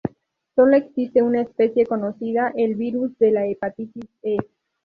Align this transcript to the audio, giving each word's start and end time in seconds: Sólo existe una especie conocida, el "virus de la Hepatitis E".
Sólo 0.55 0.77
existe 0.77 1.21
una 1.21 1.41
especie 1.41 1.85
conocida, 1.85 2.51
el 2.57 2.73
"virus 2.73 3.15
de 3.19 3.31
la 3.33 3.45
Hepatitis 3.45 4.07
E". 4.23 4.37